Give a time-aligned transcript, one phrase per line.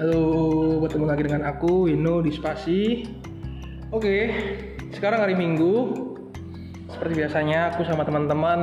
[0.00, 3.04] Halo, bertemu lagi dengan aku Wino di Spasi.
[3.92, 4.32] Oke,
[4.96, 5.92] sekarang hari Minggu.
[6.88, 8.60] Seperti biasanya aku sama teman-teman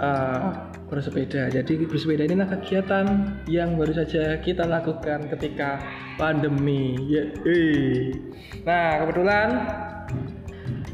[0.00, 1.52] uh, bersepeda.
[1.52, 3.06] Jadi bersepeda ini adalah kegiatan
[3.44, 5.84] yang baru saja kita lakukan ketika
[6.16, 6.96] pandemi.
[7.12, 8.08] Ya, eh.
[8.64, 9.48] Nah kebetulan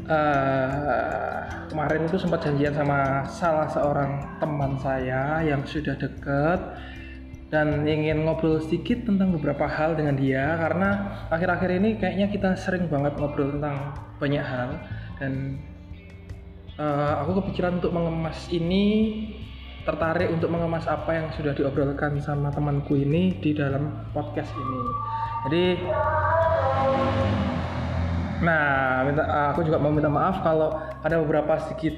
[0.03, 6.59] uh, kemarin itu sempat janjian sama salah seorang teman saya yang sudah deket
[7.53, 10.89] dan ingin ngobrol sedikit tentang beberapa hal dengan dia karena
[11.29, 14.81] akhir-akhir ini kayaknya kita sering banget ngobrol tentang banyak hal.
[15.21, 15.61] Dan
[16.81, 18.85] uh, aku kepikiran untuk mengemas ini
[19.85, 24.81] tertarik untuk mengemas apa yang sudah diobrolkan sama temanku ini di dalam podcast ini.
[25.45, 25.65] Jadi
[28.41, 29.23] nah minta,
[29.53, 31.95] aku juga mau minta maaf kalau ada beberapa sedikit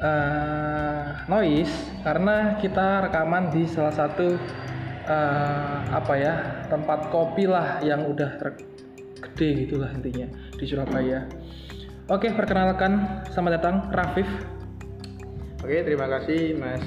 [0.00, 1.70] uh, noise
[2.02, 4.40] karena kita rekaman di salah satu
[5.10, 6.34] uh, apa ya
[6.70, 11.26] tempat kopi lah yang udah tergede gitulah intinya di Surabaya.
[12.10, 14.26] Oke, perkenalkan selamat datang Rafif.
[15.62, 16.82] Oke, terima kasih Mas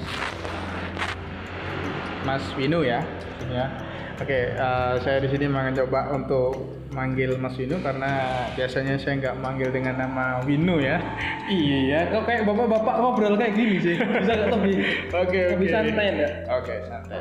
[2.24, 3.04] Mas Winu ya.
[3.52, 3.83] Ya.
[4.14, 9.74] Oke, uh, saya di sini mencoba untuk manggil Mas Winu karena biasanya saya nggak manggil
[9.74, 11.02] dengan nama Winu ya.
[11.50, 13.98] iya, kok kayak bapak-bapak ngobrol kayak gini sih.
[13.98, 14.76] Bisa lebih
[15.10, 15.40] Oke, oke.
[15.58, 16.32] Lebih santai enggak?
[16.46, 17.18] Oke, santai.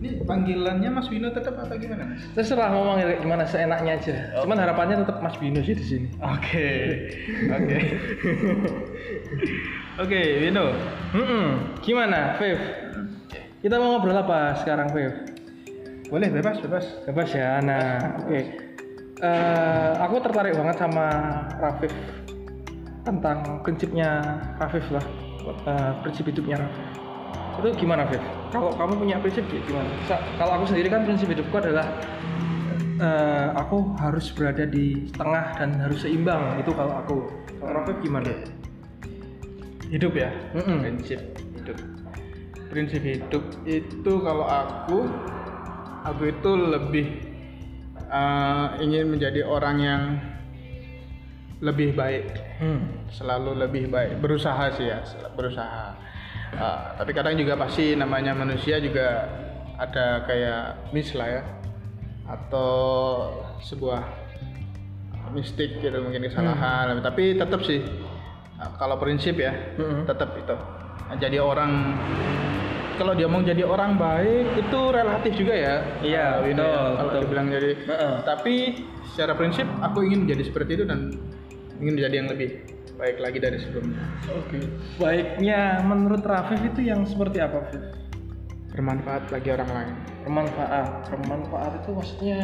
[0.00, 2.16] Ini panggilannya Mas Wino tetap apa gimana?
[2.32, 4.16] Terserah mau manggil gimana seenaknya aja.
[4.40, 4.48] Oh.
[4.48, 6.08] Cuman harapannya tetap Mas Wino sih di sini.
[6.24, 6.68] Oke.
[7.60, 7.78] Oke.
[10.00, 10.72] Oke, Wino.
[11.12, 11.76] Mm-mm.
[11.84, 12.56] Gimana, Viv?
[13.60, 15.39] Kita mau ngobrol apa sekarang, Viv?
[16.10, 16.84] Boleh bebas, bebas.
[17.06, 17.62] Bebas ya.
[17.62, 18.40] Nah, oke.
[19.20, 21.06] Eh, aku tertarik banget sama
[21.62, 21.92] Rafif
[23.06, 24.18] tentang prinsipnya
[24.58, 25.04] Rafif lah.
[25.46, 26.86] Eh, prinsip hidupnya Rafif.
[27.60, 28.24] Itu gimana, Viv?
[28.50, 29.90] Kalau kamu punya prinsip ya gimana?
[30.08, 31.86] Sa- kalau aku sendiri kan prinsip hidupku adalah
[32.96, 36.56] eh, aku harus berada di tengah dan harus seimbang.
[36.58, 37.16] Itu kalau aku.
[37.60, 38.32] Kalau Rafif gimana?
[39.92, 40.32] Hidup ya.
[40.56, 40.80] Mm-mm.
[40.80, 41.20] Prinsip
[41.60, 41.78] hidup.
[42.72, 45.10] Prinsip hidup itu kalau aku
[46.04, 47.06] aku itu lebih
[48.08, 50.02] eh, ingin menjadi orang yang
[51.60, 52.26] lebih baik.
[52.60, 53.08] Hmm.
[53.12, 54.20] selalu lebih baik.
[54.20, 55.00] Berusaha sih ya
[55.36, 55.96] berusaha.
[56.56, 59.28] Ah, tapi kadang juga pasti namanya manusia juga
[59.78, 61.42] ada kayak miss lah ya.
[62.26, 62.70] Atau
[63.64, 64.02] sebuah
[65.32, 66.98] mistik gitu mungkin kesalahan.
[67.04, 67.84] Tapi tetap sih
[68.58, 70.08] ah, kalau prinsip ya Mm-mm.
[70.08, 70.56] tetap itu.
[71.18, 71.98] Jadi orang
[73.00, 75.74] kalau dia mau jadi orang baik itu relatif juga ya
[76.04, 76.68] Iya, Ah, Wino ya.
[76.68, 77.20] betul, kalau betul.
[77.24, 78.14] dibilang jadi Heeh.
[78.28, 78.54] tapi
[79.08, 81.16] secara prinsip aku ingin menjadi seperti itu dan
[81.80, 82.48] ingin menjadi yang lebih
[82.94, 84.60] baik lagi dari sebelumnya Oke.
[85.00, 87.80] Baiknya menurut Rafif itu yang seperti apa, Viv?
[88.70, 91.08] bermanfaat bagi orang lain Bermanfaat.
[91.08, 92.40] Bermanfaat itu maksudnya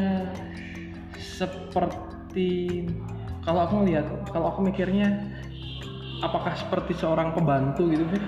[1.20, 2.50] seperti
[3.44, 5.22] kalau aku ngelihat, kalau aku mikirnya
[6.18, 8.24] apakah seperti seorang pembantu gitu, Viv?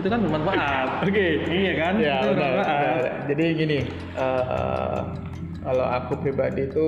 [0.00, 0.88] Itu kan bermanfaat.
[1.08, 1.92] oke Iya kan?
[1.98, 2.80] ya Itu benar, bermanfaat.
[2.80, 3.12] benar.
[3.28, 3.78] jadi gini
[4.16, 4.98] eh,
[5.62, 6.84] kalau aku pribadi itu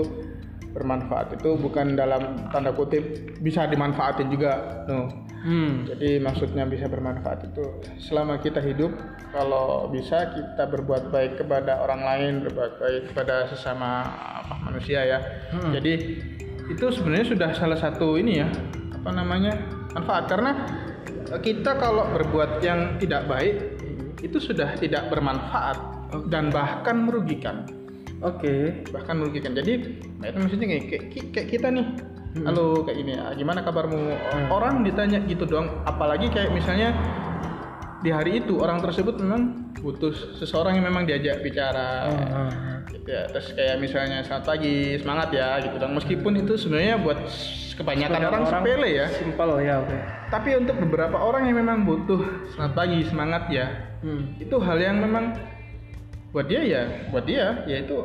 [0.75, 3.05] bermanfaat itu bukan dalam tanda kutip
[3.39, 5.85] bisa dimanfaatin juga no Hmm.
[5.85, 7.61] Jadi maksudnya bisa bermanfaat itu
[8.01, 8.97] selama kita hidup
[9.29, 14.09] kalau bisa kita berbuat baik kepada orang lain, berbuat baik kepada sesama
[14.41, 15.21] apa manusia ya.
[15.53, 15.69] Hmm.
[15.69, 16.17] Jadi
[16.65, 18.49] itu sebenarnya sudah salah satu ini ya
[18.97, 19.53] apa namanya
[19.93, 20.65] manfaat karena
[21.41, 23.57] kita kalau berbuat yang tidak baik
[24.25, 25.77] itu sudah tidak bermanfaat
[26.29, 27.69] dan bahkan merugikan.
[28.25, 28.85] Oke.
[28.89, 29.53] bahkan merugikan.
[29.53, 31.87] Jadi nah itu maksudnya kayak, kayak, kayak kita nih.
[32.35, 34.17] Halo kayak ini ah, gimana kabarmu?
[34.51, 35.85] Orang ditanya gitu doang.
[35.87, 36.97] Apalagi kayak misalnya
[38.01, 42.09] di hari itu orang tersebut memang butuh seseorang yang memang diajak bicara.
[42.11, 43.29] Ah, gitu ya.
[43.29, 45.77] Terus kayak misalnya selamat pagi semangat ya gitu.
[45.77, 47.21] Dan meskipun itu sebenarnya buat
[47.75, 49.99] kebanyakan orang, sepele ya Simpel ya, oke.
[50.31, 52.23] tapi untuk beberapa orang yang memang butuh
[52.55, 53.67] selamat pagi semangat ya
[54.05, 54.37] Hmm.
[54.37, 55.33] itu hal yang memang
[56.29, 58.05] buat dia ya buat dia ya itu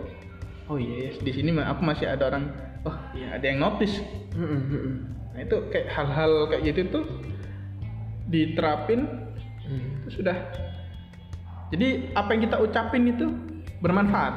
[0.71, 2.55] oh iya ya, di sini aku masih ada orang
[2.87, 3.99] oh iya ada yang notice
[4.31, 4.95] Hmm, hmm, hmm.
[5.35, 7.05] nah itu kayak hal-hal kayak gitu tuh
[8.31, 9.27] diterapin
[9.69, 10.01] Hmm.
[10.07, 10.33] itu sudah
[11.69, 13.27] jadi apa yang kita ucapin itu
[13.83, 14.33] bermanfaat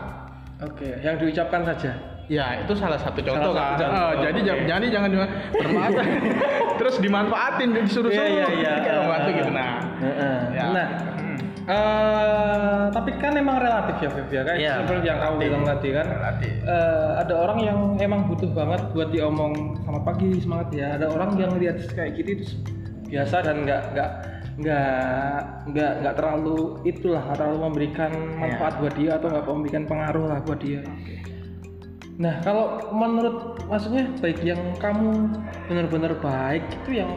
[0.63, 1.91] Oke, yang diucapkan saja.
[2.27, 4.47] Ya itu salah satu contoh Salah satu kan contoh, Ah, jadi oke.
[4.47, 6.07] jangan jadi jangan cuma bermanfaat
[6.79, 8.47] terus dimanfaatin disuruh Iya, suruh iya,
[8.79, 8.95] iya.
[9.03, 10.37] kayak gitu nah Heeh.
[10.53, 10.65] ya.
[10.73, 10.87] Nah,
[11.63, 14.43] eh, tapi kan emang relatif ya, Viv ya.
[14.43, 16.07] Kayak Iya, seperti yang kamu bilang tadi kan.
[16.09, 16.53] Relatif.
[16.59, 20.87] Eh, ada orang yang emang butuh banget buat diomong selamat pagi semangat ya.
[20.97, 22.45] Ada orang yang lihat kayak gitu itu
[23.07, 24.11] biasa dan nggak nggak
[24.53, 24.89] nggak
[25.69, 30.61] nggak nggak terlalu itulah terlalu memberikan manfaat buat dia atau nggak memberikan pengaruh lah buat
[30.61, 30.81] dia
[32.21, 35.33] nah kalau menurut maksudnya baik yang kamu
[35.67, 37.11] benar-benar baik itu yang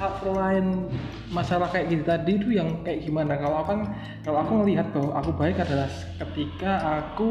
[0.00, 0.86] hal selain
[1.34, 3.34] masalah kayak gitu tadi itu yang kayak gimana?
[3.36, 3.80] Kalau aku kan
[4.22, 5.90] kalau aku melihat bahwa aku baik adalah
[6.22, 6.72] ketika
[7.02, 7.30] aku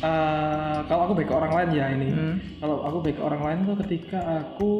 [0.00, 2.08] eh, kalau aku baik ke orang lain ya ini.
[2.10, 2.36] Hmm.
[2.62, 4.70] kalau aku baik ke orang lain tuh ketika aku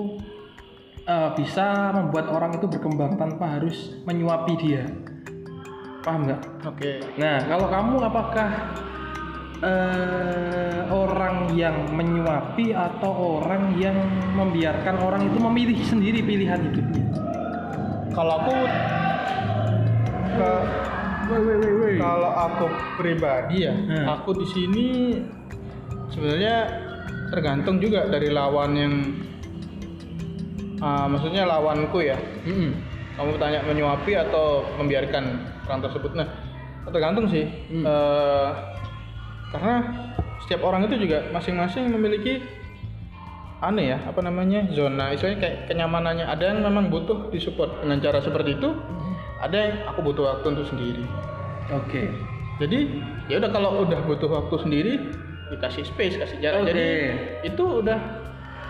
[1.05, 4.87] eh, bisa membuat orang itu berkembang tanpa harus menyuapi dia.
[6.01, 6.43] Paham nggak?
[6.65, 6.93] Oke.
[7.19, 8.49] Nah kalau kamu apakah
[9.61, 10.70] eh,
[11.51, 13.11] orang yang menyuapi atau
[13.43, 13.99] orang yang
[14.39, 17.03] membiarkan orang itu memilih sendiri pilihan hidupnya
[18.15, 18.55] kalau aku
[20.31, 20.67] ke-
[21.99, 22.65] kalau aku
[22.95, 24.07] pribadi ya Hmm.
[24.09, 24.87] aku di sini
[26.09, 26.71] sebenarnya
[27.31, 28.95] tergantung juga dari lawan yang
[30.79, 32.79] ah, maksudnya lawanku ya Mm-mm.
[33.15, 35.25] kamu tanya menyuapi atau membiarkan
[35.67, 36.27] orang tersebut nah
[36.87, 37.83] tergantung sih Hmm.
[37.83, 38.49] Eh,
[39.51, 39.75] karena
[40.51, 42.43] setiap orang itu juga masing-masing memiliki
[43.63, 45.15] aneh ya apa namanya zona.
[45.15, 46.27] Istilahnya kayak kenyamanannya.
[46.27, 48.75] Ada yang memang butuh disupport dengan cara seperti itu
[49.39, 51.07] ada yang aku butuh waktu untuk sendiri.
[51.71, 52.11] Oke.
[52.59, 52.99] Jadi
[53.31, 54.93] ya udah kalau udah butuh waktu sendiri
[55.55, 56.67] dikasih space kasih jarak.
[56.67, 56.75] Oke.
[56.75, 56.89] jadi
[57.47, 57.99] itu udah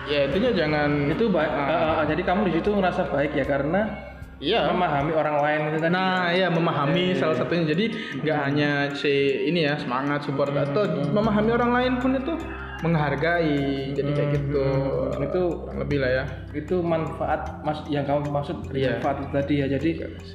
[0.04, 1.64] ya intinya jangan itu baik Ah.
[1.64, 4.09] eh, eh, jadi kamu di situ ngerasa baik ya karena
[4.40, 4.72] iya.
[4.72, 5.92] Memahami orang lain itu tadi.
[5.92, 7.70] Nah, ya memahami salah satunya.
[7.70, 7.84] Jadi
[8.24, 12.34] nggak hanya si ini ya semangat support atau memahami orang lain pun itu
[12.82, 13.92] menghargai.
[13.92, 14.64] Jadi kayak gitu.
[15.10, 16.24] Hmm, itu Kurang lebih lah ya.
[16.50, 18.98] itu manfaat mas yang kamu maksud dari Iya.
[18.98, 19.90] manfaat itu tadi ya jadi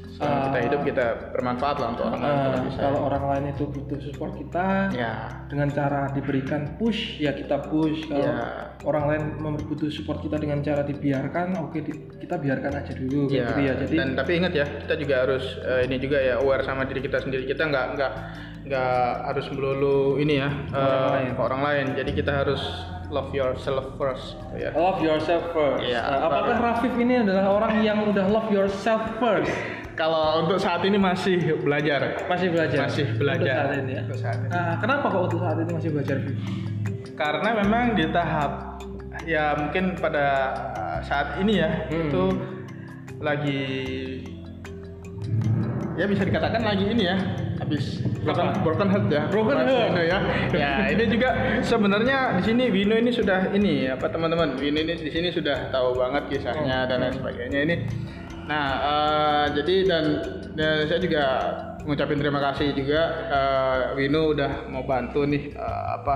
[0.07, 2.79] Selama kita hidup kita bermanfaat lah untuk orang lain eh, kalau bisa.
[2.79, 5.11] kalau orang lain itu butuh support kita Ya.
[5.45, 8.79] dengan cara diberikan push ya kita push kalau Iya.
[8.81, 13.27] orang lain mem- butuh support kita dengan cara dibiarkan oke di- kita biarkan aja dulu
[13.27, 16.17] kayak Ya, gitu ya jadi dan tapi ingat ya kita juga harus eh, ini juga
[16.17, 18.11] ya aware sama diri kita sendiri kita nggak nggak
[18.65, 21.29] nggak harus melulu ini ya eh, Orang lain.
[21.31, 22.61] ke orang lain jadi kita harus
[23.07, 25.85] love yourself first gitu ya love yourself first.
[25.85, 29.53] Nah, apakah Rafif ini adalah orang yang udah love yourself first
[30.01, 34.19] kalau untuk saat ini masih belajar masih belajar masih Untuk belajar saat ini ya Untuk
[34.19, 34.49] saat ini.
[34.49, 36.37] Nah, kenapa kok untuk saat ini masih belajar Viv?
[37.15, 38.51] karena memang di tahap
[39.23, 40.27] ya mungkin pada
[40.99, 42.09] saat ini ya Hmm.
[42.09, 42.23] itu
[43.21, 43.63] lagi
[45.95, 47.17] ya bisa dikatakan lagi ini ya
[47.65, 48.05] habis.
[48.21, 49.23] Broken, broken heart ya?
[49.33, 49.97] Broken heart.
[49.97, 50.19] Ya.
[50.55, 51.29] Ya ini juga
[51.65, 54.55] sebenarnya di sini Vino ini sudah ini apa teman-teman?
[54.55, 57.75] Vino ini di sini sudah tahu banget kisahnya dan lain sebagainya ini.
[58.45, 60.05] Nah eh, jadi dan,
[60.53, 61.23] dan saya juga
[61.81, 63.01] mengucapin terima kasih juga
[63.33, 66.15] eh, Vino udah mau bantu nih eh, apa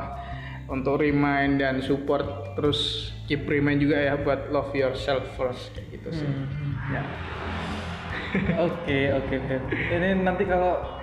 [0.69, 6.09] untuk remind dan support terus keep remind juga ya buat love yourself first kayak gitu
[6.21, 6.29] sih.
[6.93, 7.03] Ya.
[8.61, 9.73] Oke, oke, oke.
[9.73, 10.98] Ini nanti kalau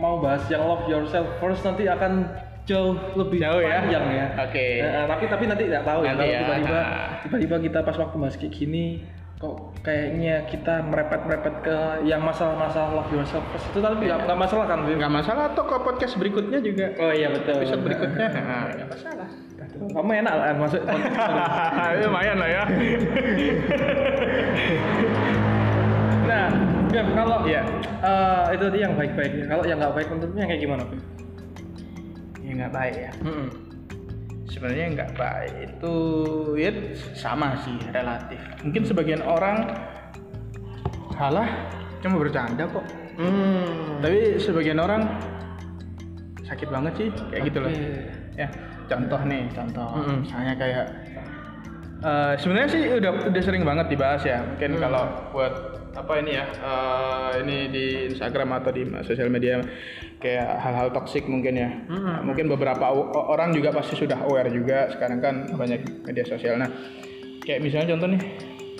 [0.00, 2.24] mau bahas yang love yourself first nanti akan
[2.64, 3.82] jauh lebih Jauh ya?
[3.82, 4.26] panjang ya.
[4.40, 4.64] Oke.
[4.78, 7.08] Eh, tapi tapi nanti nggak tahu ya Nanti kalau ya, tiba-tiba nah.
[7.20, 8.84] tiba-tiba kita pas waktu bahas kayak gini
[9.40, 14.68] kok kayaknya kita merepet-merepet ke yang masalah-masalah love yourself first itu tapi nggak nggak masalah
[14.68, 17.56] kan nggak masalah atau ke podcast berikutnya juga Oh iya betul.
[17.56, 19.28] episode berikutnya nah, nggak masalah
[19.70, 22.62] Kamu enak lah masuk Ya, lumayan lah ya
[26.30, 26.46] Nah,
[26.90, 27.62] Viv, kalau Iya.
[28.02, 29.32] eh, itu tadi yang baik-baik.
[29.46, 31.02] Kalau yang nggak baik menurutnya kayak gimana, Viv?
[32.40, 33.46] ya nggak baik ya Mm-mm.
[34.44, 35.94] sebenarnya nggak baik itu
[36.58, 36.70] ya
[37.14, 39.70] sama sih relatif mungkin sebagian orang
[41.14, 41.46] halah
[42.02, 42.82] cuma bercanda kok
[43.14, 44.02] Hmm.
[44.02, 45.06] tapi sebagian orang
[46.42, 47.70] sakit banget sih kayak gitu loh
[48.34, 48.50] ya
[48.88, 50.26] contoh nih contoh Mm-mm.
[50.26, 50.84] misalnya kayak
[52.02, 54.80] eh, sebenarnya sih udah udah sering banget dibahas ya mungkin Mm.
[54.82, 55.54] kalau buat
[55.90, 59.58] apa ini ya eh, ini di Instagram atau di sosial media
[60.20, 62.04] kayak hal-hal toksik mungkin ya Mm-mm.
[62.04, 66.68] Nah, mungkin beberapa orang juga pasti sudah aware juga sekarang kan banyak media sosial nah
[67.40, 68.22] kayak misalnya contoh nih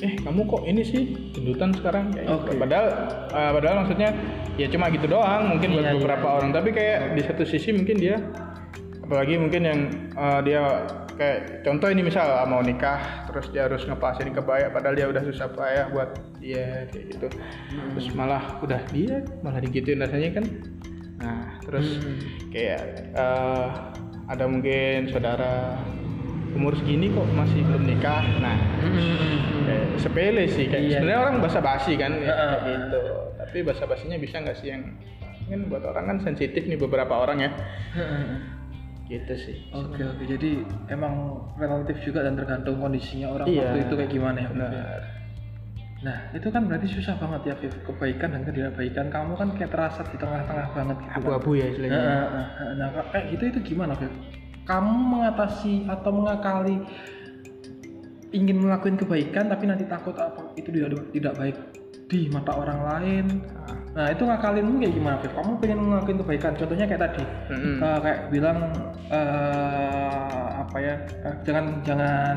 [0.00, 1.02] eh kamu kok ini sih
[1.36, 2.40] gendutan sekarang kayak gitu.
[2.40, 2.56] Oke.
[2.56, 2.86] padahal
[3.32, 4.10] eh, padahal maksudnya
[4.56, 6.36] ya cuma gitu doang mungkin buat Iya, iya, beberapa iya.
[6.40, 8.16] orang tapi kayak di satu sisi mungkin dia
[9.10, 9.80] apalagi mungkin yang
[10.14, 10.86] eh, dia
[11.18, 15.18] kayak contoh ini misal ah, mau nikah terus dia harus ngepasin kebaya padahal dia udah
[15.26, 17.26] susah payah buat dia kayak gitu.
[17.26, 17.90] Hmm.
[17.98, 20.44] terus malah udah dia malah digituin rasanya kan.
[21.18, 22.16] Nah terus Hmm.
[22.54, 22.80] kayak
[23.12, 23.66] eh,
[24.30, 25.74] ada mungkin saudara
[26.54, 28.22] umur segini kok masih belum nikah.
[28.38, 28.56] Nah
[29.66, 30.96] kayak sepele sih kayak Iya.
[31.02, 33.00] sebenarnya orang basa basi kan ya, gitu.
[33.34, 34.86] Tapi basa basinya bisa nggak sih yang
[35.50, 37.50] kan buat orang kan sensitif nih beberapa orang ya
[39.10, 41.14] gitu sih Oke oke jadi emang
[41.58, 43.60] relatif juga dan tergantung kondisinya orang Iya.
[43.66, 44.50] waktu itu kayak gimana ya ya?
[44.54, 45.02] benar
[46.00, 47.76] Nah, itu kan berarti susah banget ya, Viv.
[47.84, 51.12] Kebaikan dan ketidakbaikan kamu kan kayak terasa di tengah-tengah banget gitu.
[51.12, 51.20] kan.
[51.20, 54.08] abu-abu ya istilahnya Nah, nah, nah, nah, kayak gitu itu gimana, Viv?
[54.64, 56.80] Kamu mengatasi atau mengakali
[58.32, 61.56] ingin melakukan kebaikan tapi nanti takut apa itu tidak tidak baik
[62.10, 63.26] di mata orang lain.
[63.90, 65.30] Nah, itu ngakalinmu kayak gimana, Viv?
[65.30, 67.24] Kamu pengen ngelakuin kebaikan, contohnya kayak tadi.
[67.48, 67.76] Mm-mm.
[67.78, 68.58] Eh, kayak bilang
[69.10, 70.94] eh, apa ya?
[71.24, 72.36] eh, jangan jangan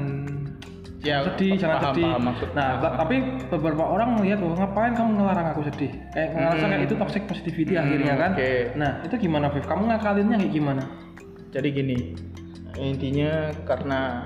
[1.04, 2.06] Ya, sedih, jangan paham, sedih.
[2.08, 2.48] paham maksud.
[2.56, 3.16] Nah, ta- tapi
[3.52, 5.92] beberapa orang melihat bahwa ngapain kamu ngelarang aku sedih?
[6.16, 8.32] Kayak ngerasa kayak itu toxic positivity Hmm, akhirnya kan.
[8.34, 8.52] oke.
[8.80, 9.66] Nah, itu gimana, Viv?
[9.68, 10.84] Kamu ngakalinnya kayak gimana?
[11.54, 12.18] jadi gini
[12.74, 13.30] intinya
[13.62, 14.26] karena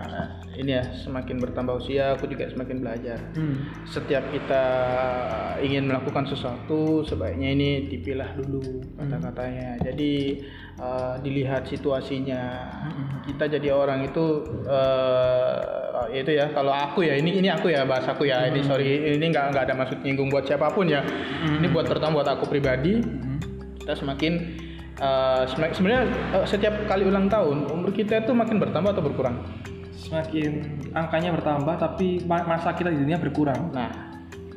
[0.57, 3.19] ini ya semakin bertambah usia aku juga semakin belajar.
[3.37, 3.69] Hmm.
[3.85, 4.63] setiap kita
[5.61, 9.77] ingin melakukan sesuatu sebaiknya ini dipilah dulu kata-katanya.
[9.85, 10.41] Jadi
[10.81, 12.41] eh, dilihat situasinya.
[13.23, 14.25] Kita jadi orang itu
[14.65, 15.57] eh,
[16.17, 18.49] itu ya kalau aku ya ini ini aku ya bahas aku ya.
[18.49, 21.05] Ini sorry ini nggak nggak ada maksud nyinggung buat siapa pun ya.
[21.45, 22.97] Ini buat pertama buat aku pribadi.
[23.77, 24.65] Kita semakin
[25.47, 29.37] semak- sebenarnya eh, setiap kali ulang tahun umur kita itu makin bertambah atau berkurang
[30.07, 30.51] Semakin
[30.91, 33.69] angkanya bertambah tapi ma- masa kita di dunia berkurang.
[33.69, 33.91] nah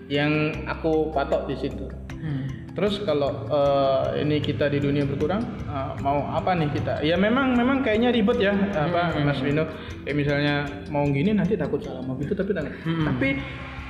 [0.06, 0.30] yang
[0.64, 1.86] aku patok di situ
[2.20, 2.44] Hmm.
[2.70, 7.00] Terus kalau eh, ini kita di dunia berkurang, eh, mau apa nih kita?
[7.00, 9.64] Ya memang memang kayaknya ribet ya, apa Mas Vino?
[10.04, 10.54] Kayak misalnya
[10.86, 13.40] mau gini nanti takut salah mau gitu tapi tak- tapi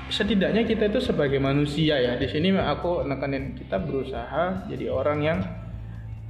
[0.07, 2.15] setidaknya kita itu sebagai manusia ya.
[2.15, 5.39] Di sini aku nekanin kita berusaha jadi orang yang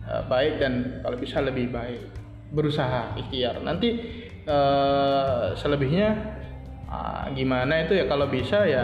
[0.03, 2.01] eh, baik dan kalau bisa lebih baik.
[2.49, 3.61] Berusaha ikhtiar.
[3.61, 3.89] Nanti
[4.47, 6.41] eh, selebihnya
[6.91, 8.83] Ah, gimana itu ya kalau bisa ya,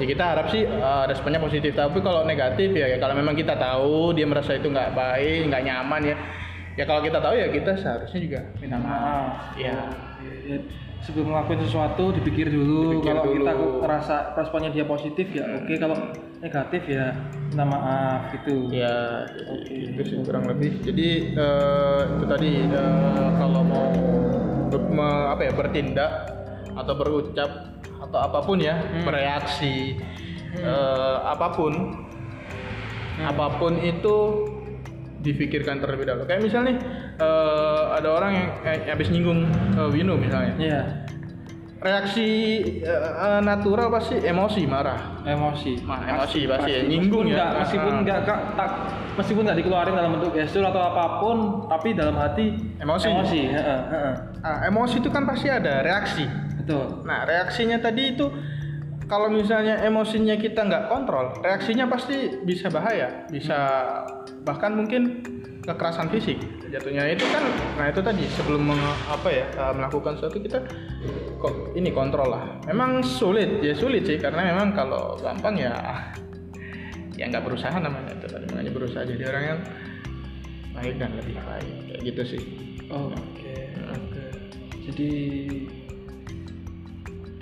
[0.00, 3.52] ya kita harap sih ah, responnya positif tapi kalau negatif ya, ya kalau memang kita
[3.60, 6.16] tahu dia merasa itu nggak baik nggak nyaman ya
[6.80, 9.76] ya kalau kita tahu ya kita seharusnya juga minta maaf ya
[10.42, 10.58] Ya,
[11.02, 12.94] Sebelum ngelakuin sesuatu dipikir dulu.
[12.98, 13.34] Dipikir kalau dulu.
[13.42, 13.52] kita
[13.90, 15.74] responnya responnya dia positif ya oke.
[15.74, 15.96] Kalau
[16.38, 17.06] negatif ya
[17.50, 18.70] minta maaf gitu.
[18.70, 19.26] ya
[19.66, 23.90] itu sih kurang lebih jadi eh, itu tadi eh, kalau mau
[24.72, 26.10] ber- me- apa ya bertindak
[26.72, 27.50] atau berucap
[28.00, 30.00] atau apa pun ya bereaksi
[30.54, 31.72] eh, apa pun
[33.18, 34.16] apa pun itu
[35.20, 36.74] difikirkan terlebih dahulu kayak misalnya
[37.14, 40.82] eh, ada orang yang eh, habis nyinggung eh, Wino misalnya Iya.
[41.78, 42.26] reaksi
[42.80, 47.36] eh, natural pasti emosi marah emosi Ma- emosi pasti ya, nyinggung meskipun ya.
[47.36, 48.00] nggak meskipun Ah.
[48.00, 48.76] nggak nggak- tak-
[49.14, 51.36] meskipun nggak dikeluarin dalam bentuk gestur atau apa pun
[51.68, 53.06] tapi dalam hati Emosi.
[53.08, 54.12] emosi heeh.
[54.42, 56.26] Ah, emosi itu kan pasti ada reaksi
[56.58, 58.26] betul Nah, reaksinya tadi itu
[59.06, 63.58] kalau misalnya emosinya kita nggak kontrol, reaksinya pasti bisa bahaya, bisa
[64.40, 65.20] bahkan mungkin
[65.60, 66.40] kekerasan fisik
[66.72, 67.44] jatuhnya itu kan.
[67.76, 70.58] Nah itu tadi sebelum meng- apa ya eh, melakukan sesuatu kita
[71.36, 72.56] kok ini kontrol lah.
[72.64, 75.76] Memang sulit ya sulit sih karena memang kalau gampang ya
[77.20, 79.60] ya nggak berusaha namanya itu tadi makanya berusaha jadi orang yang
[80.72, 82.42] baik dan lebih baik kayak gitu sih.
[82.88, 83.61] oke oke
[84.90, 85.10] jadi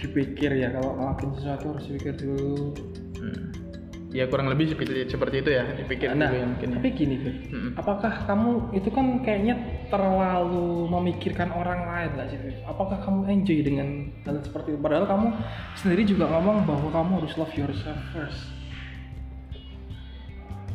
[0.00, 2.73] dipikir ya kalau ngelakuin sesuatu harus dipikir dulu
[3.20, 3.52] Hmm.
[4.16, 6.68] Ya kurang lebih seperti seperti itu ya dipikir nah dulu ya mungkin.
[6.73, 6.76] ya.
[6.80, 7.35] tapi gini Fir.
[7.52, 7.70] Mm-mm.
[7.76, 9.54] apakah kamu itu kan kayaknya
[9.92, 15.28] terlalu memikirkan orang lain lah sih apakah kamu enjoy dengan hal seperti itu padahal kamu
[15.76, 18.40] sendiri juga ngomong bahwa kamu harus love yourself first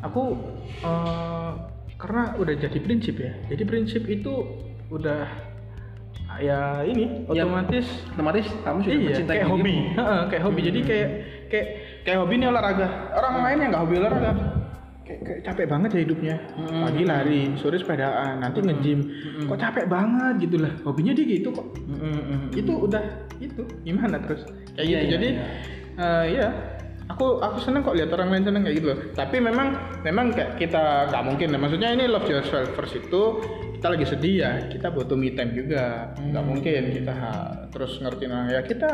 [0.06, 0.38] Aku
[0.86, 1.52] eh,
[1.98, 3.34] karena udah jadi prinsip ya.
[3.50, 4.46] Jadi prinsip itu
[4.94, 5.26] udah
[6.42, 9.76] ya ini Ya, otomatis otomatis kamu sudah iya mencintai kayak hobi.
[10.30, 10.60] Kayak hobi.
[10.64, 11.10] Jadi kayak
[11.52, 11.68] kayak
[12.04, 12.88] kayak hobi ini olahraga.
[13.16, 14.32] Orang lain yang nggak hobi olahraga
[15.06, 16.36] kayak, kayak capek banget ya hidupnya.
[16.58, 19.00] Pagi lari, sore sepedaan, nanti nge-gym.
[19.46, 20.74] Kok capek banget gitu lah.
[20.82, 21.68] Hobinya dia gitu kok.
[21.86, 22.48] Mm, mm, mm.
[22.58, 23.04] itu udah
[23.40, 25.30] itu gimana terus kayak Iya, gitu iya, jadi
[26.32, 26.48] iya
[27.06, 30.58] aku aku seneng kok lihat orang lain seneng kayak gitu loh tapi memang memang kayak
[30.58, 33.24] kita nggak mungkin ya maksudnya ini love yourself first itu
[33.86, 36.50] kita lagi sedih ya kita butuh me time juga nggak Hmm.
[36.50, 38.92] mungkin kita ha- terus ngertiin orang ya kita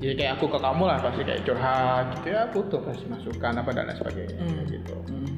[0.00, 3.70] ya kayak aku ke kamu lah pasti kayak curhat gitu ya butuh pasti masukan apa
[3.70, 4.64] dan lain sebagainya Hmm.
[4.64, 5.36] gitu Hmm.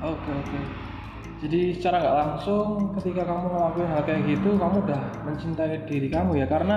[0.00, 0.60] Oke oke.
[1.40, 6.40] Jadi secara nggak langsung ketika kamu ngelakuin hal kayak gitu, kamu udah mencintai diri kamu
[6.40, 6.76] ya karena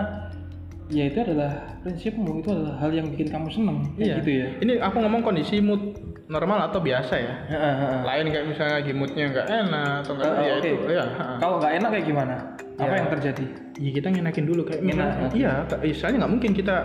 [0.89, 4.47] ya itu adalah prinsipmu, itu adalah hal yang bikin kamu seneng kayak gitu ya.
[4.59, 5.95] ini aku ngomong kondisi mood
[6.27, 7.99] normal atau biasa ya Heeh, heeh.
[8.03, 10.69] lain kayak misalnya lagi moodnya nggak enak atau nggak Eh, ya oke.
[10.69, 11.05] itu ya.
[11.37, 12.35] Kalau nggak enak kayak gimana?
[12.77, 12.95] Apa Ya.
[12.95, 13.45] yang terjadi?
[13.77, 15.33] ya kita ngenakin dulu kayak misalnya oke.
[15.33, 16.75] iya misalnya nggak mungkin kita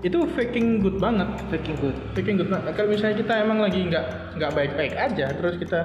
[0.00, 1.96] itu faking good banget Faking good.
[2.12, 5.80] faking good banget kalau misalnya kita emang lagi nggak nggak baik-baik aja terus kita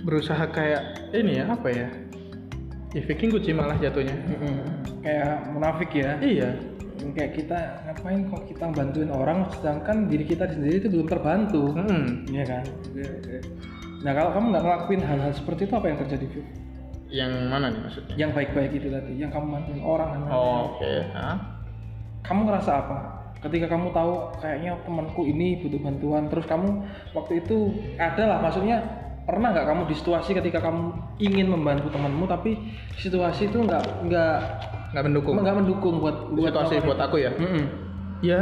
[0.00, 0.82] berusaha kayak
[1.12, 1.88] ini ya apa ya
[2.90, 4.56] ya faking good sih malah jatuhnya Mm-mm.
[5.00, 6.18] Kayak munafik ya.
[6.20, 6.50] iya
[7.16, 12.28] kayak kita ngapain kok kita bantuin orang sedangkan diri kita sendiri itu belum terbantu Hmm.
[12.28, 13.38] Iya kan oke
[14.00, 16.46] nah kalau kamu nggak ngelakuin hal-hal seperti itu apa yang terjadi Viv?
[17.10, 18.14] Yang mana nih maksudnya?
[18.16, 20.10] yang baik-baik itu tadi yang kamu bantuin orang.
[20.30, 20.92] Oh, oke.
[21.10, 21.60] Hah?
[22.24, 22.98] kamu ngerasa apa
[23.40, 26.84] ketika kamu tahu kayaknya temanku ini butuh bantuan terus kamu
[27.16, 28.84] waktu itu ada lah maksudnya
[29.24, 32.60] pernah nggak kamu di situasi ketika kamu ingin membantu temanmu tapi
[33.00, 34.36] situasi itu nggak nggak
[34.90, 35.34] Nggak mendukung.
[35.38, 37.06] nggak mendukung buat buat Situasi buat itu?
[37.06, 37.30] aku ya.
[37.34, 37.64] Mm-mm.
[38.20, 38.40] Ya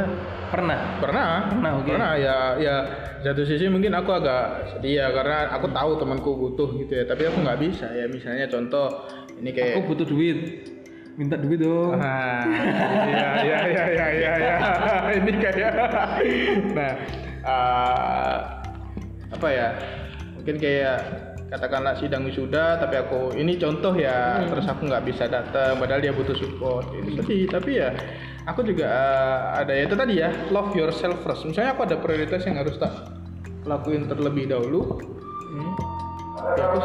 [0.50, 1.46] pernah pernah.
[1.54, 1.90] Pernah, oke.
[1.94, 2.76] Pernah ya ya
[3.22, 7.04] satu sisi mungkin aku agak sedih ya karena aku tahu temanku butuh gitu ya.
[7.06, 8.10] Tapi aku nggak bisa ya.
[8.10, 9.06] Misalnya contoh
[9.38, 10.38] ini kayak aku butuh duit
[11.18, 12.46] minta duit dong Ah,
[13.10, 14.56] iya iya iya iya iya iya.
[15.18, 15.72] Ini kayak
[16.78, 16.92] nah
[17.42, 18.36] ah,
[19.34, 19.68] apa ya?
[20.38, 20.98] Mungkin kayak
[21.48, 26.12] katakanlah sidang wisuda tapi aku ini contoh ya terus aku nggak bisa datang padahal dia
[26.12, 26.92] butuh support.
[26.92, 27.96] Itu sedih tapi ya
[28.44, 31.48] aku juga ah, ada ya itu tadi ya love yourself first.
[31.48, 32.92] Misalnya aku ada prioritas yang harus tak
[33.64, 35.00] lakuin terlebih dahulu.
[35.48, 35.72] Hmm.
[36.54, 36.78] ya aku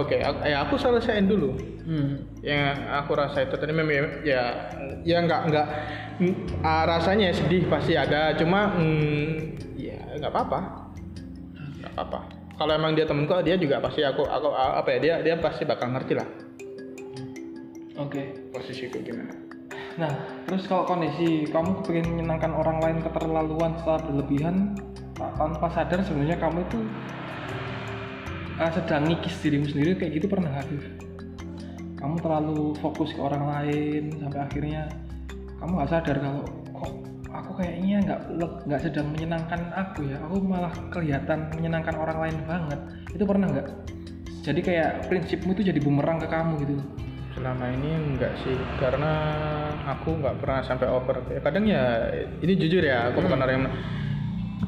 [0.00, 1.52] oke aku- ya aku selesaiin dulu.
[1.80, 2.22] Hmm.
[2.40, 4.72] yang aku rasa itu tadi memang ya
[5.02, 5.66] ya nggak nggak
[6.22, 6.34] mm,
[6.64, 10.60] ah, rasanya sedih pasti ada cuma mm, ya nggak apa-apa.
[11.80, 15.34] Nggak apa-apa kalau emang dia temenku dia juga pasti aku aku apa ya dia dia
[15.40, 16.28] pasti bakal ngerti lah.
[17.96, 18.52] Oke.
[18.52, 19.32] Posisiku gimana.
[19.96, 20.12] Nah,
[20.44, 24.76] terus kalau kondisi kamu pengen menyenangkan orang lain keterlaluan setelah berlebihan
[25.16, 26.80] ta- tanpa sadar sebenarnya kamu itu
[28.60, 30.68] uh, sedang ngikis dirimu sendiri kayak gitu pernah nggak?
[31.96, 34.82] Kamu terlalu fokus ke orang lain sampai akhirnya
[35.60, 36.44] kamu nggak sadar kalau
[36.76, 36.92] kok
[37.30, 38.20] aku kayaknya nggak
[38.66, 42.80] nggak sedang menyenangkan aku ya, aku malah kelihatan menyenangkan orang lain banget.
[43.14, 43.68] Itu pernah nggak?
[44.40, 46.74] Jadi kayak prinsipmu itu jadi bumerang ke kamu gitu.
[47.30, 49.12] selama ini enggak sih karena
[49.86, 52.10] aku nggak pernah sampai over ya kadang ya
[52.42, 53.66] ini jujur ya aku bukan orang yang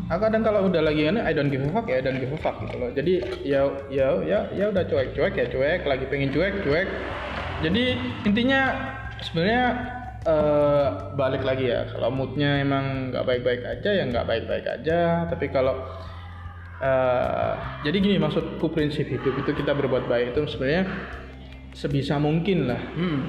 [0.07, 2.31] aku kadang kalau udah lagi ini I don't give a fuck ya I don't give
[2.31, 6.05] a fuck gitu loh jadi ya ya ya ya udah cuek cuek ya cuek lagi
[6.07, 6.89] pengen cuek cuek
[7.67, 7.85] jadi
[8.25, 8.61] intinya
[9.27, 9.65] sebenarnya
[10.27, 10.87] eh,
[11.19, 15.75] balik lagi ya kalau moodnya emang nggak baik-baik aja ya nggak baik-baik aja tapi kalau
[16.83, 17.53] eh,
[17.87, 20.85] jadi gini maksudku prinsip hidup itu kita berbuat baik itu sebenarnya
[21.73, 23.21] sebisa mungkin lah Hmm.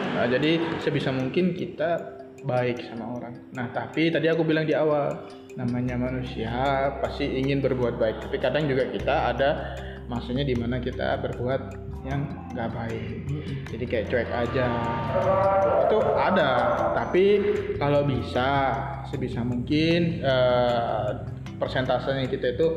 [0.00, 3.34] Nah, jadi sebisa mungkin kita baik sama orang.
[3.52, 6.50] Nah, tapi tadi aku bilang di awal, namanya manusia
[7.04, 8.16] pasti ingin berbuat baik.
[8.28, 9.50] Tapi kadang juga kita ada
[10.08, 12.20] maksudnya di mana kita berbuat yang
[12.56, 13.08] nggak baik.
[13.68, 14.66] Jadi kayak cuek aja.
[15.84, 16.50] Itu ada.
[16.96, 17.24] Tapi
[17.76, 18.48] kalau bisa
[19.08, 21.08] sebisa mungkin eh,
[21.60, 22.68] persentasenya kita itu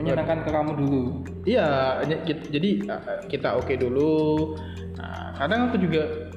[0.00, 1.02] Menyenangkan ke kamu dulu.
[1.44, 4.56] Iya, jadi uh, kita oke dulu.
[4.96, 6.32] Nah, kadang aku juga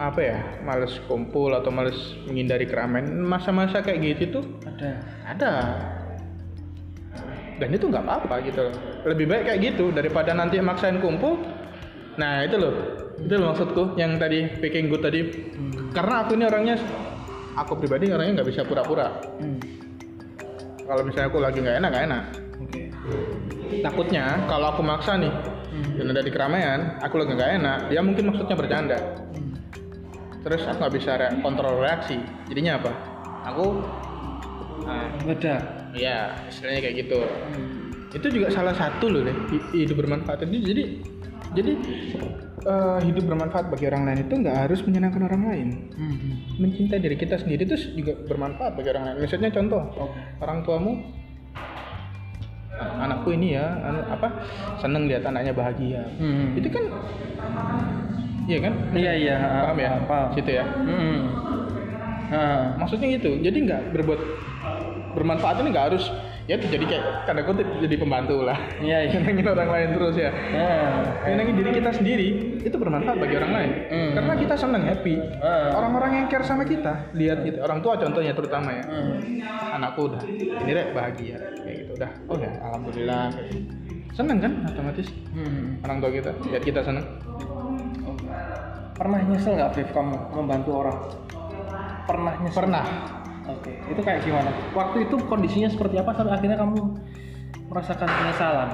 [0.00, 3.20] apa ya, males kumpul atau males menghindari keramaian.
[3.20, 4.90] Masa-masa kayak gitu tuh Ada.
[5.28, 5.52] ada.
[7.64, 8.68] Dan itu nggak apa-apa gitu.
[9.08, 11.40] Lebih baik kayak gitu daripada nanti maksain kumpul.
[12.20, 12.74] Nah itu loh,
[13.16, 15.24] itu loh maksudku yang tadi picking good tadi.
[15.96, 16.76] Karena aku ini orangnya,
[17.56, 19.16] aku pribadi orangnya nggak bisa pura-pura.
[19.40, 19.56] Hmm.
[20.84, 22.22] Kalau misalnya aku lagi nggak enak, nggak enak.
[22.60, 22.82] Oke.
[23.80, 25.32] Takutnya kalau aku maksa nih
[25.74, 25.98] Hmm.
[25.98, 28.98] dan ada di keramaian, aku lagi nggak enak, dia mungkin maksudnya bercanda.
[29.32, 29.56] Hmm.
[30.44, 32.20] Terus aku nggak bisa re- kontrol reaksi.
[32.46, 32.92] Jadinya apa?
[33.48, 33.80] Aku,
[35.24, 35.83] Beda.
[35.94, 37.18] Ya istilahnya kayak gitu.
[37.22, 37.90] Hmm.
[38.10, 40.62] Itu juga salah satu loh deh hi- hidup bermanfaat itu.
[40.64, 40.82] Jadi,
[41.52, 41.72] jadi
[42.64, 45.68] eh, hidup bermanfaat bagi orang lain itu nggak harus menyenangkan orang lain.
[45.92, 46.34] Hmm.
[46.56, 49.16] Mencintai diri kita sendiri itu juga bermanfaat bagi orang lain.
[49.20, 50.18] Misalnya contoh, Oke.
[50.40, 50.92] orang tuamu
[52.74, 54.34] "Ah, anakku ini ya anu, apa
[54.76, 56.58] seneng lihat anaknya bahagia Hmm.
[56.58, 56.82] itu kan
[58.44, 59.36] iya kan Iya iya.
[59.62, 60.28] paham ya Paham.
[60.34, 61.18] situ ya Hmm.
[62.24, 62.74] Nah.
[62.74, 64.18] maksudnya gitu jadi nggak berbuat
[65.14, 66.10] bermanfaat ini nggak harus
[66.44, 69.10] ya jadi kayak tanda kutip jadi pembantu lah Iya iya.
[69.16, 71.24] nyenengin orang lain terus ya Nah.
[71.24, 72.28] nyenengin diri kita sendiri
[72.60, 74.12] itu bermanfaat bagi orang lain Hmm.
[74.12, 75.72] karena kita seneng happy Ah.
[75.72, 79.16] orang-orang yang care sama kita lihat gitu orang tua contohnya terutama ya Hmm.
[79.72, 80.20] anakku udah
[80.60, 83.24] ini rek bahagia kayak gitu udah oh ya alhamdulillah
[84.12, 85.80] seneng kan otomatis Hmm.
[85.80, 87.06] orang tua kita lihat kita seneng.
[88.94, 90.98] Pernah nyesel nggak Viv kamu membantu orang?
[92.04, 92.54] Pernah nyesel?
[92.54, 92.84] pernah
[93.44, 93.72] Oke.
[93.92, 94.50] Itu kayak gimana?
[94.72, 96.80] Waktu itu kondisinya seperti apa sampai akhirnya kamu
[97.68, 98.70] merasakan penyesalan?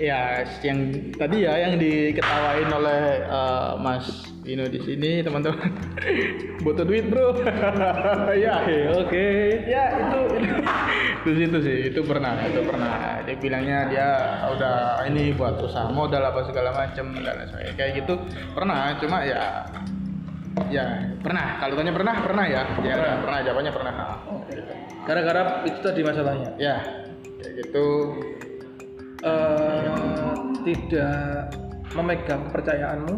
[0.00, 5.68] ya yang tadi ya yang diketawain oleh eh, Mas Dino di sini teman-teman
[6.64, 7.36] butuh duit bro
[8.44, 9.28] ya Oke.
[9.68, 10.54] ya itu itu
[11.22, 14.08] itu situ sih itu pernah itu pernah dia bilangnya dia
[14.50, 18.14] udah ini buat usaha modal apa segala macem dan lain sebagainya kayak gitu
[18.56, 19.68] pernah cuma ya
[20.68, 20.84] Ya
[21.20, 21.60] pernah.
[21.60, 22.62] Kalau tanya pernah pernah ya.
[22.84, 23.16] Ya Pernah.
[23.24, 23.38] pernah.
[23.44, 23.94] Jawabannya pernah.
[25.04, 26.50] Gara-gara itu tadi masalahnya.
[26.60, 26.76] Ya
[27.40, 27.88] kayak gitu.
[29.22, 29.94] Eh,
[30.66, 31.54] tidak
[31.94, 33.14] memegang kepercayaanmu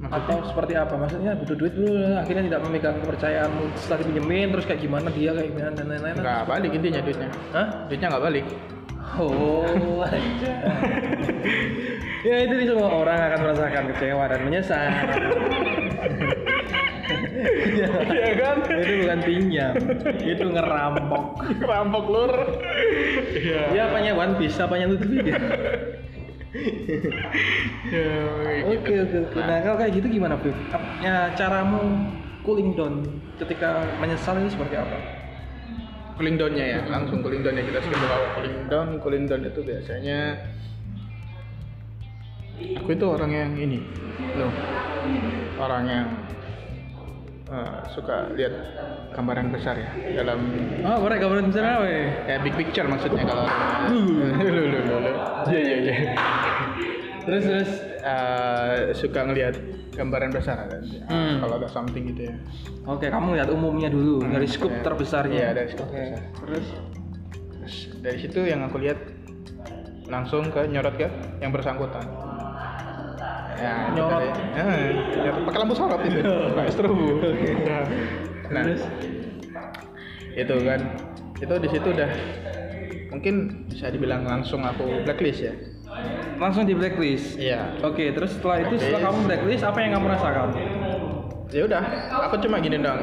[0.00, 0.16] Maksudnya?
[0.18, 0.94] atau seperti apa?
[0.98, 5.48] Maksudnya butuh duit dulu akhirnya tidak memegang kepercayaanmu setelah dipinjemin terus kayak gimana dia kayak
[5.54, 6.16] gimana dan lain-lain.
[6.18, 7.28] Nggak balik intinya duitnya.
[7.54, 7.66] Hah?
[7.86, 8.46] Duitnya nggak balik.
[9.18, 10.54] Oh, aja.
[12.30, 14.86] ya itu semua orang akan merasakan kecewa dan menyesal.
[17.40, 18.56] Iya kan?
[18.68, 19.74] itu bukan pinjam,
[20.20, 21.24] itu ngerampok.
[21.64, 22.34] Rampok lur.
[23.32, 23.60] Iya.
[23.72, 25.38] Ya apanya One Piece, apanya itu dia.
[27.94, 28.10] Ya,
[28.66, 29.38] Oke oke oke.
[29.38, 30.56] Nah kalau kayak gitu gimana, Viv?
[30.98, 32.10] Ya caramu
[32.42, 33.06] cooling down
[33.38, 35.20] ketika menyesal itu seperti apa?
[36.20, 39.60] cooling downnya ya langsung cooling down ya kita skip dulu cooling down cooling down itu
[39.64, 40.36] biasanya
[42.76, 43.80] aku itu orang yang ini
[44.36, 44.52] loh
[45.56, 46.06] orang yang
[47.50, 48.54] eh, suka lihat
[49.10, 50.38] gambaran besar ya dalam
[50.80, 52.04] Oh, boleh gambaran besar apa ya?
[52.26, 53.46] ya big picture maksudnya kalau
[53.90, 55.14] loh, loh, loh.
[55.46, 55.96] iya iya iya
[57.20, 57.70] Terus terus.
[58.00, 59.60] Eh, suka ngelihat
[59.92, 61.36] gambaran besar kan Hmm.
[61.38, 62.36] kalau ada something gitu ya
[62.88, 64.80] Oke, kamu lihat umumnya dulu dari scoop ya.
[64.80, 65.36] terbesarnya.
[65.36, 66.16] Iya, dari scoop terbesar.
[66.40, 66.66] Terus
[67.52, 68.96] Terus dari situ yang aku lihat
[70.08, 71.06] langsung ke nyorot ke
[71.38, 72.02] yang bersangkutan.
[73.60, 74.24] Ya, Nyorot.
[74.56, 74.88] Eh,
[75.20, 76.20] nyorot pakai lampu sorot itu,
[76.56, 77.20] pakai strobo.
[78.48, 78.82] nah, Terus?
[80.32, 80.80] itu kan,
[81.36, 82.10] itu di situ udah
[83.10, 83.34] mungkin
[83.68, 85.54] bisa dibilang langsung aku blacklist ya.
[86.40, 87.36] langsung di blacklist.
[87.36, 87.76] Iya.
[87.84, 89.04] Oke, terus setelah itu setelah Blacklist.
[89.04, 90.48] kamu blacklist apa yang kamu rasakan?
[91.50, 91.82] Ya udah,
[92.24, 92.96] aku cuma gini dong.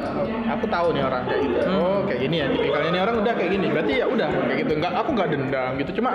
[0.48, 1.58] Aku tahu nih orang kayak gitu.
[1.70, 3.66] Oh, kayak gini ya tipikalnya nih orang udah kayak gini.
[3.70, 4.72] Berarti ya udah kayak gitu.
[4.74, 5.90] Enggak, aku nggak dendam gitu.
[6.02, 6.10] Cuma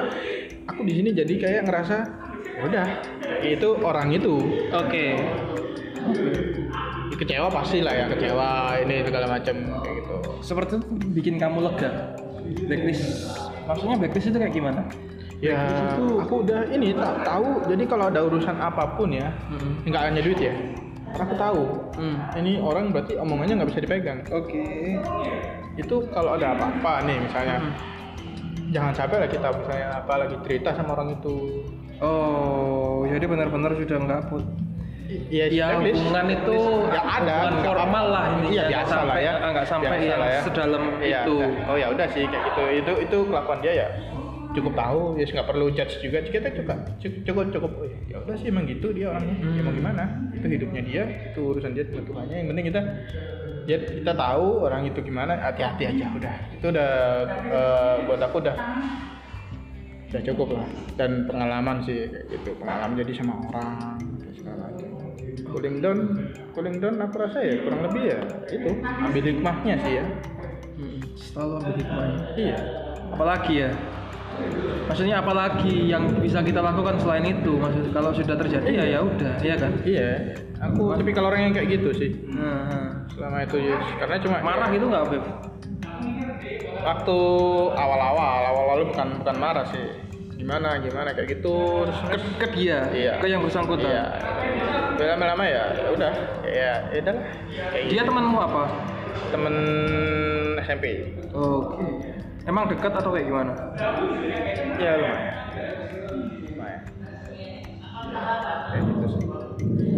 [0.68, 2.88] aku di sini jadi kayak ngerasa "Ya udah
[3.42, 4.36] itu orang itu
[4.70, 5.18] Oke.
[6.04, 10.80] Ya, kecewa pasti lah ya kecewa ini segala macam kayak gitu Seperti itu
[11.14, 12.20] bikin kamu lega.
[12.60, 13.32] Blacklist.
[13.64, 14.82] Maksudnya blacklist itu kayak gimana?
[15.40, 15.60] ya
[15.92, 19.76] itu- aku udah ini tak tahu jadi kalau ada urusan apa pun ya Hmm.
[19.84, 20.56] nggak hanya duit ya
[21.12, 21.64] aku tahu
[22.00, 22.16] Hmm.
[22.34, 24.64] ini orang berarti omongannya nggak bisa dipegang Oke.
[25.76, 27.76] itu kalau ada apa-apa nih misalnya Hmm.
[28.72, 31.36] jangan sampai lah kita misalnya apa lagi cerita sama orang itu
[32.04, 34.44] Oh, jadi benar-benar sudah nggak put.
[35.30, 36.58] Iya, Ya hubungan itu
[36.90, 38.58] ya ada formal lah ini.
[38.58, 39.34] Iya biasa sampai, lah ya.
[39.46, 40.42] Nggak sampai Biasa yang ya.
[40.42, 41.36] sedalam Iya, itu.
[41.38, 42.64] nah, Oh ya udah sih kayak gitu.
[42.82, 43.88] Itu itu kelakuan dia ya
[44.54, 48.36] cukup tahu ya nggak perlu judge juga kita cukup cukup cukup, oh, ya, ya udah
[48.38, 49.80] sih emang gitu dia orangnya ya mau Hmm.
[49.82, 52.82] gimana itu hidupnya dia itu urusan dia sama Tuhannya yang penting kita
[53.66, 56.92] ya kita tahu orang itu gimana hati-hati aja udah itu udah
[57.50, 58.56] eh, buat aku udah
[60.14, 63.98] udah cukup lah dan pengalaman sih kayak gitu pengalaman jadi sama orang
[64.32, 64.90] segala macam
[65.44, 65.98] cooling down
[66.54, 68.70] cooling down aku rasa ya kurang lebih ya itu
[69.02, 70.06] ambil hikmahnya sih ya
[70.74, 72.20] Hmm, Selalu ambil hikmahnya.
[72.34, 72.58] iya
[73.10, 73.70] Apalagi ya?
[74.84, 77.54] Maksudnya apalagi yang bisa kita lakukan selain itu?
[77.54, 79.70] Maksud kalau sudah terjadi ya ya udah, iya kan?
[79.86, 82.90] iya aku tipikal orang yang kayak gitu sih Nah, nah.
[83.08, 85.24] selama itu ya karena cuma marah gitu nggak, Beb?
[86.84, 87.18] Waktu
[87.74, 89.88] awal-awal awal-awal bukan bukan marah sih
[90.34, 93.12] gimana gimana kayak gitu terus Ke, ke dia, Iya.
[93.18, 93.88] ke yang bersangkutan.
[93.88, 94.04] iya
[95.16, 96.12] lama-lama ya ya udah
[96.44, 97.26] ya ya udah lah.
[97.72, 98.10] kayak Dia gitu.
[98.12, 98.64] temanmu apa?
[99.30, 99.56] temen
[100.60, 100.86] SMP
[101.32, 101.86] Oke.
[102.44, 103.54] Emang dekat atau kayak gimana?
[104.76, 105.24] ya lumayan
[106.44, 106.82] lumayan
[108.68, 109.24] kayak gitu sih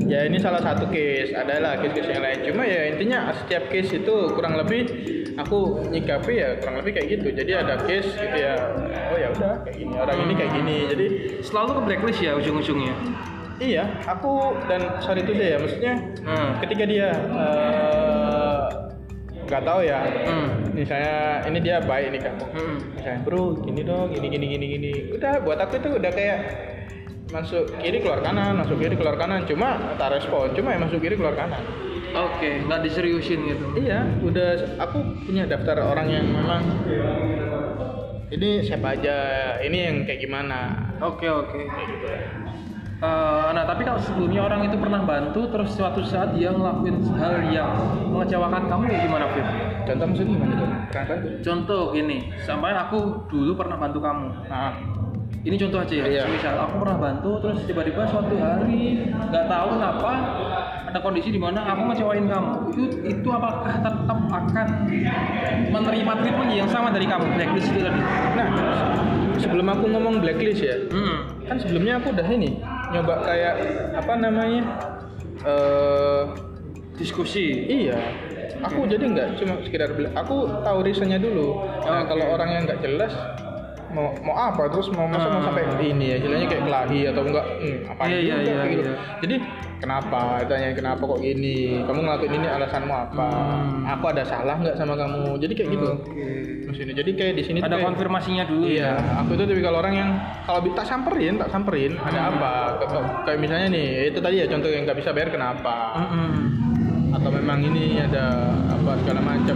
[0.05, 4.15] ya ini salah satu case adalah case-case yang lain cuma ya intinya setiap case itu
[4.31, 4.85] kurang lebih
[5.35, 7.27] aku nyikapi ya kurang lebih kayak gitu.
[7.31, 8.55] Jadi ada case gitu ya.
[9.11, 9.93] Oh ya udah kayak gini.
[9.93, 10.77] Orang ini kayak gini.
[10.87, 11.05] Jadi
[11.43, 12.95] Selalu ke blacklist ya ujung-ujungnya.
[13.55, 15.57] iya aku dan sorry itu deh ya.
[15.57, 15.93] Maksudnya
[16.23, 16.59] Hmm.
[16.59, 18.59] ketika dia eh,
[19.45, 19.99] nggak tahu ya.
[20.27, 20.49] Hmm.
[20.75, 21.15] misalnya
[21.47, 22.77] ini dia baik nih kamu Hmm.
[22.99, 24.91] misalnya bro gini dong gini gini gini gini.
[25.15, 26.39] Udah buat aku itu udah kayak
[27.31, 29.47] masuk kiri keluar kanan masuk kiri keluar kanan.
[29.47, 30.51] Cuma tak respon.
[30.51, 31.63] Cuma ya masuk kiri keluar kanan
[32.15, 33.65] Oke, nggak diseriusin gitu.
[33.75, 34.97] iya udah aku
[35.27, 36.61] punya daftar orang yang memang
[38.31, 39.15] ini siapa aja
[39.61, 40.59] ini yang kayak gimana
[41.03, 41.59] Oke oke.
[41.59, 42.07] kayak gitu
[42.95, 47.43] Eh, nah tapi kalau sebelumnya orang itu pernah bantu terus suatu saat dia ngelakuin hal
[47.51, 47.67] yang
[48.07, 49.47] mengecewakan kamu ya gimana Fit?
[49.83, 54.27] contoh maksudnya gimana pernah bantu Contoh gini, sampai aku dulu pernah bantu kamu.
[54.47, 54.71] nah
[55.45, 56.05] Ini contoh aja ya.
[56.09, 56.23] Iya.
[56.25, 60.11] Misal aku pernah bantu terus tiba-tiba suatu hari nggak tahu kenapa
[60.89, 62.51] ada kondisi di mana aku ngecewain kamu.
[62.73, 64.67] Itu itu apakah tetap akan
[65.69, 68.01] menerima treatment yang sama dari kamu blacklist itu tadi?
[68.33, 68.47] nah
[69.37, 71.27] sebelum aku ngomong blacklist ya Hmm.
[71.45, 72.57] kan sebelumnya aku udah ini
[72.95, 73.53] nyoba kayak
[73.93, 74.63] apa namanya
[75.45, 76.23] eh
[76.97, 77.99] diskusi Iya.
[78.65, 81.59] Aku jadi nggak cuma sekedar aku tahu reasonnya dulu.
[81.85, 83.13] Nah, kalau orang yang nggak jelas
[83.95, 85.45] mau mau apa terus mau masa mau Ah.
[85.47, 88.81] sampai ini ya istilahnya kayak kelahi atau enggak hmm, apa Iya, iya, iya, gitu.
[88.83, 88.93] iya.
[89.23, 89.35] Jadi
[89.75, 93.87] kenapa tanya kenapa kok gini kamu ngelakuin ini alasanmu apa Hmm.
[93.87, 95.89] aku ada salah nggak sama kamu jadi kayak gitu.
[96.65, 99.75] Di sini jadi kayak di sini ada kayak- konfirmasinya dulu Iya, ya aku itu tipikal
[99.75, 100.09] orang yang
[100.43, 102.53] kalau tak samperin, tak samperin, ada apa?
[103.23, 105.95] Kayak misalnya nih, itu tadi ya contoh yang nggak bisa bayar kenapa?
[105.95, 106.31] Mm-mm.
[107.15, 108.25] Atau memang ini ada
[108.67, 109.55] apa segala macam.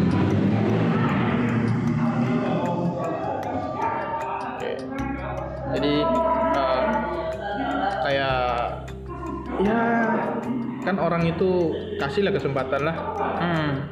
[5.70, 5.94] Jadi
[6.56, 6.82] eh,
[8.00, 8.38] kayak
[9.60, 9.80] ya
[10.80, 11.50] kan orang itu
[11.98, 12.96] kasihlah kesempatan lah
[13.40, 13.84] Hmm.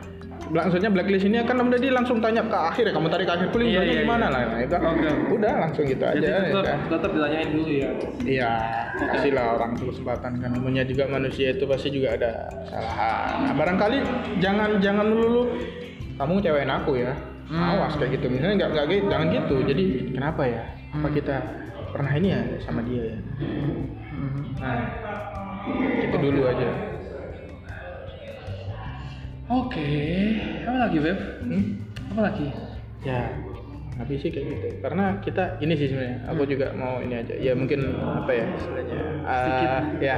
[0.47, 3.47] maksudnya blacklist ini akan kemudian dia langsung tanya ke akhir ya kamu tarik ke akhir
[3.47, 4.31] Iya, kuliahnya iya, gimana iya.
[4.31, 5.09] lah nah, itu kan Oke.
[5.35, 6.79] udah langsung gitu jadi aja ya tetap, kan.
[6.87, 7.89] tetap ditanyain dulu ya
[8.23, 8.51] iya
[8.97, 12.31] kasihlah orang itu kesempatan kan namanya juga manusia itu pasti juga ada
[12.63, 13.97] kesalahan nah, barangkali
[14.39, 15.43] jangan jangan melulu
[16.15, 17.13] kamu cewek aku ya
[17.47, 17.63] Hmm.
[17.63, 21.15] awas kayak gitu misalnya nggak nggak gitu jangan gitu jadi kenapa ya apa Hmm.
[21.15, 21.35] kita
[21.97, 23.17] pernah ini ya sama dia ya
[24.07, 24.41] Mhm.
[24.55, 24.77] nah
[25.99, 26.67] itu dulu aja
[29.47, 29.89] oke
[30.61, 31.17] apa lagi Beb?
[31.41, 31.63] hmm?
[32.07, 32.47] apa lagi
[33.01, 33.21] ya
[33.97, 37.53] habis sih kayak gitu karena kita ini sih sebenarnya aku juga mau ini aja ya
[37.53, 39.67] mungkin apa ya istilahnya Sedikit.
[39.67, 40.15] ah, ya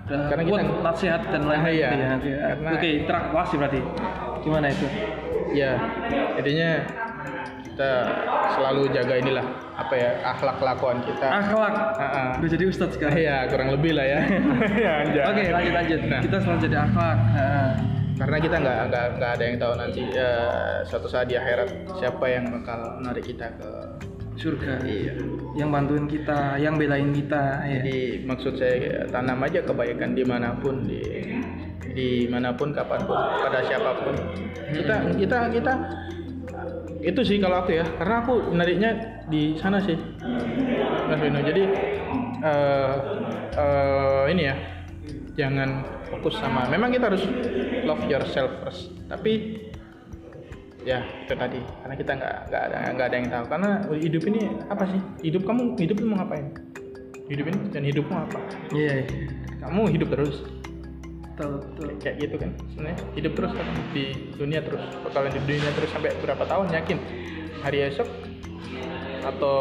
[0.00, 1.86] Ada Karena kita- nasihat dan lain Ah, iya.
[1.86, 2.38] gitu ya, nanti ya.
[2.50, 3.78] Karena- oke terakwasi berarti
[4.40, 4.86] gimana itu
[5.52, 5.70] ya
[6.34, 6.70] jadinya
[7.80, 7.96] kita
[8.60, 11.26] selalu jaga inilah apa ya akhlak kelakuan kita.
[11.32, 11.72] Akhlak?
[11.96, 12.28] Ah, ah.
[12.36, 13.16] udah jadi ustadz sekarang?
[13.16, 14.20] Ya kurang lebih lah ya.
[15.16, 16.00] Ya oke lanjut lanjut.
[16.04, 17.18] Nah, kita selalu jadi akhlak.
[17.32, 17.72] Nah.
[18.20, 20.32] karena kita nggak nggak nggak ada yang tahu nanti ya,
[20.84, 23.70] suatu saat di akhirat siapa yang bakal menarik kita ke
[24.36, 24.84] surga.
[24.84, 25.12] Iya.
[25.56, 27.80] Yang bantuin kita yang belain kita ya.
[27.80, 31.00] Jadi maksud saya ya, tanam aja kebaikan di mana pun di
[31.96, 34.12] di mana pun kapan pun pada siapa pun.
[34.68, 35.72] Kita kita kita
[37.00, 38.90] itu sih kalau aku ya karena aku nariknya
[39.32, 39.96] di sana sih.
[41.08, 41.62] Mas Vino jadi
[42.40, 42.94] eh
[43.56, 44.56] eh, ini ya
[45.36, 47.24] jangan fokus sama memang kita harus
[47.88, 48.92] love yourself first.
[49.08, 49.64] Tapi
[50.84, 51.60] ya itu tadi.
[51.60, 53.44] Karena kita nggak nggak ada nggak ada yang tahu.
[53.48, 55.00] Karena hidup ini apa sih?
[55.24, 56.52] Hidup kamu hidup mau ngapain?
[57.30, 58.40] Hidup ini dan hidupmu apa?
[58.74, 59.06] Iya iya.
[59.60, 60.40] kamu hidup terus
[61.40, 61.96] betul betul.
[62.04, 62.98] kayak gitu kan sebenarnya.
[63.16, 64.04] Hidup terus kan di
[64.36, 66.98] dunia terus kalau di dunia terus sampai berapa tahun yakin?
[67.64, 68.08] Hari esok
[69.24, 69.56] atau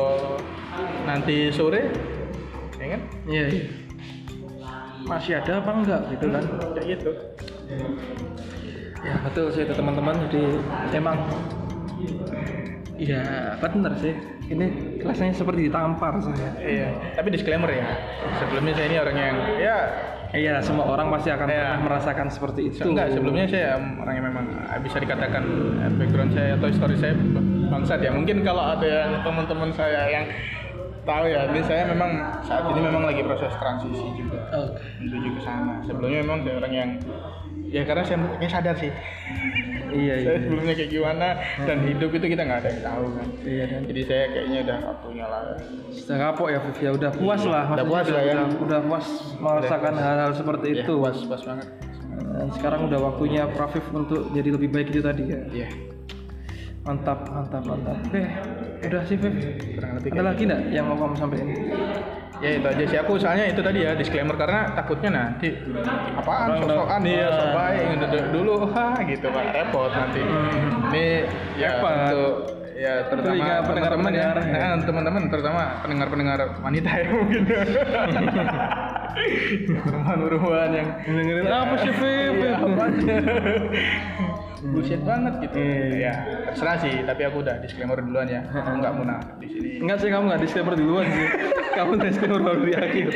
[1.07, 1.87] nanti sore
[2.79, 3.01] ya kan?
[3.27, 3.65] Iya iya.
[5.07, 6.43] masih ada apa enggak gitu kan?
[6.75, 7.11] Kayak gitu.
[8.99, 10.15] Ya betul sih itu teman-teman.
[10.27, 10.43] Jadi
[10.91, 11.17] emang
[12.99, 14.13] ya bener sih.
[14.49, 14.65] Ini
[15.05, 16.51] rasanya seperti ditampar saya.
[16.59, 17.87] Iya tapi disclaimer ya.
[18.43, 19.77] Sebelumnya saya ini orang yang ya
[20.31, 21.57] iya semua orang pasti akan Iya.
[21.57, 22.85] pernah merasakan seperti itu.
[22.85, 25.43] Enggak sebelumnya saya orang yang memang eh, bisa dikatakan
[25.81, 27.13] eh, background saya atau story saya
[27.69, 28.11] bangsat ya.
[28.13, 30.25] Mungkin kalau ada yang teman-teman saya yang
[31.01, 32.11] tahu ya ini saya memang
[32.45, 34.41] saat ini memang lagi proses transisi juga.
[34.53, 34.83] Oke.
[35.01, 35.81] Menuju ke sana.
[35.81, 36.89] Sebelumnya memang saya orang yang
[37.69, 38.91] ya karena saya saya sadar sih
[39.93, 41.27] iya iya saya sebelumnya kayak gimana
[41.63, 43.27] dan hidup itu kita nggak ada yang tahu kan.
[43.41, 45.41] Iya dan jadi saya kayaknya udah waktunya lah.
[45.89, 46.89] Sudah kapok ya Viv ya?
[46.93, 48.33] Udah puas lah Udah puas lah ya.
[48.33, 49.05] udah, udah puas
[49.37, 50.93] merasakan hal-hal seperti Ya, itu.
[51.01, 51.67] pas pas banget.
[52.19, 55.41] Dan sekarang udah waktunya Rafif untuk jadi lebih baik itu tadi ya?
[55.65, 55.69] Ya
[56.79, 57.97] mantap mantap mantap.
[58.07, 58.23] Oke
[58.87, 59.35] udah sih Viv
[59.75, 61.47] kurang lebih ada lagi nggak yang mau kamu sampaikan
[62.39, 65.59] ya itu aja sih aku soalnya itu tadi ya disclaimer karena takutnya nanti
[66.15, 67.53] apaan sok-sokan udah- ya sok Ah.
[67.53, 67.83] baik
[68.29, 70.21] dulu, ha gitu pak repot nanti
[70.87, 71.07] ini
[71.55, 71.91] ya Repot.
[71.91, 72.31] untuk
[72.79, 74.55] ya terutama teman-teman ya pendengar-pendengar ya.
[74.71, 77.41] nah, teman-teman terutama pendengar-pendengar wanita ya mungkin
[79.83, 82.85] perempuan-perempuan yang dengerin apa sih Iya, apa.
[84.61, 85.95] Bullshit banget gitu Iya.
[85.95, 86.13] ya
[86.47, 90.09] terserah sih tapi aku udah disclaimer duluan ya aku nggak munafik di sini Enggak sih
[90.09, 91.27] kamu nggak disclaimer duluan sih.
[91.71, 93.07] kamu disclaimer baru di akhir.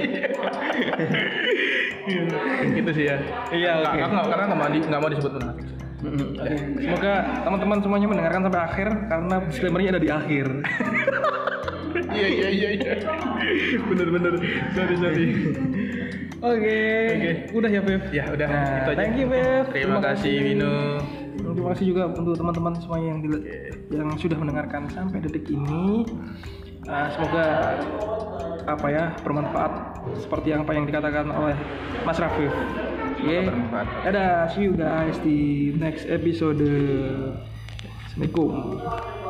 [2.73, 3.17] gitu sih ya
[3.49, 3.97] Iya, oke.
[3.97, 5.65] aku nggak karena nggak mau di- nggak mau disebut munafik.
[6.03, 6.56] Mm-mm, Oke.
[6.82, 10.45] Semoga teman-teman semuanya mendengarkan sampai akhir karena disclaimernya ada di akhir.
[12.13, 12.93] iya iya iya iya
[13.84, 14.34] bener bener
[14.71, 15.25] sorry sorry
[16.39, 16.77] Oke.
[17.10, 17.32] Oke.
[17.53, 18.01] Udah ya Viv.
[18.10, 19.63] ya udah Nah, itu aja thank you Viv.
[19.71, 20.75] terima kasih Vino
[21.33, 23.45] Terima kasih juga untuk teman-teman semuanya yang dile-
[23.89, 26.05] yang sudah mendengarkan sampai detik ini.
[26.83, 27.79] Uh, semoga
[28.67, 31.55] apa ya bermanfaat seperti apa yang dikatakan oleh
[32.03, 32.51] Mas Rafif.
[33.23, 33.47] Oke.
[33.47, 33.87] bermanfaat.
[34.03, 36.59] Dadah, see you guys di next episode.
[38.11, 39.22] Assalamualaikum.